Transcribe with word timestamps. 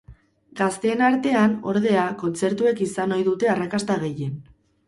Gazteen 0.59 1.03
artean, 1.07 1.53
ordea, 1.73 2.07
kontzertuek 2.23 2.81
izan 2.89 3.15
ohi 3.19 3.27
dute 3.31 3.55
arrakasta 3.55 4.03
gehien. 4.07 4.35